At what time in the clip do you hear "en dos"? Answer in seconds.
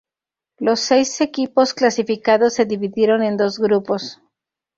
3.21-3.59